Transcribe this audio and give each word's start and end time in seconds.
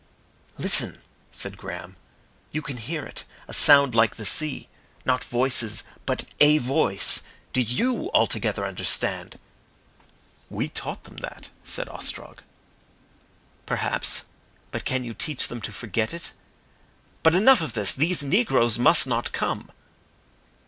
"Listen!" 0.57 0.99
said 1.31 1.59
Graham. 1.59 1.95
"You 2.51 2.63
can 2.63 2.77
hear 2.77 3.05
it 3.05 3.23
a 3.47 3.53
sound 3.53 3.93
like 3.93 4.15
the 4.15 4.25
sea. 4.25 4.67
Not 5.05 5.23
voices 5.23 5.83
but 6.07 6.23
a 6.39 6.57
voice. 6.57 7.21
Do 7.53 7.61
you 7.61 8.09
altogether 8.11 8.65
understand?" 8.65 9.37
"We 10.49 10.69
taught 10.69 11.03
them 11.03 11.17
that," 11.17 11.49
said 11.63 11.87
Ostrog. 11.87 12.41
"Perhaps. 13.67 14.23
Can 14.85 15.03
you 15.03 15.13
teach 15.13 15.49
them 15.49 15.61
to 15.61 15.71
forget 15.71 16.15
it? 16.15 16.31
But 17.21 17.35
enough 17.35 17.61
of 17.61 17.73
this! 17.73 17.93
These 17.93 18.23
negroes 18.23 18.79
must 18.79 19.05
not 19.05 19.31
come." 19.31 19.71